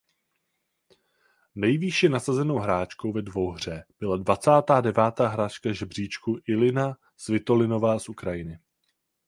[1.55, 8.59] Nejvýše nasazenou hráčkou ve dvouhře byla dvacátá devátá hráčka žebříčku Elina Svitolinová z Ukrajiny.